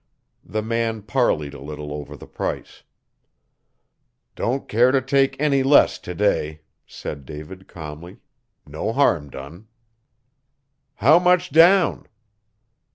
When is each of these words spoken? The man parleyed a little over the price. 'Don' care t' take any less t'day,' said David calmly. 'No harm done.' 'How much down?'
The 0.43 0.63
man 0.63 1.03
parleyed 1.03 1.53
a 1.53 1.61
little 1.61 1.93
over 1.93 2.17
the 2.17 2.25
price. 2.25 2.81
'Don' 4.35 4.65
care 4.65 4.91
t' 4.91 4.99
take 4.99 5.39
any 5.39 5.61
less 5.61 5.99
t'day,' 5.99 6.61
said 6.87 7.23
David 7.23 7.67
calmly. 7.67 8.17
'No 8.65 8.93
harm 8.93 9.29
done.' 9.29 9.67
'How 10.95 11.19
much 11.19 11.51
down?' 11.51 12.07